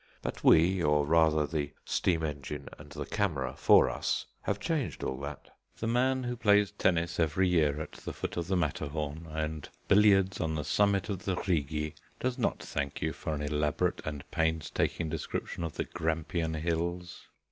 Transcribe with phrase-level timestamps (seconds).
[0.23, 5.19] But we, or rather the steam engine and the camera for us, have changed all
[5.19, 5.55] that.
[5.77, 10.41] The man who plays tennis every year at the foot of the Matterhorn, and billiards
[10.41, 15.07] on the summit of the Rigi, does not thank you for an elaborate and painstaking
[15.09, 17.27] description of the Grampian Hills.